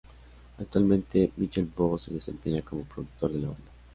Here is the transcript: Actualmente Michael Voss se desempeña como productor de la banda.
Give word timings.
Actualmente 0.57 1.31
Michael 1.37 1.67
Voss 1.77 2.05
se 2.05 2.13
desempeña 2.15 2.63
como 2.63 2.83
productor 2.85 3.31
de 3.33 3.39
la 3.41 3.49
banda. 3.49 3.71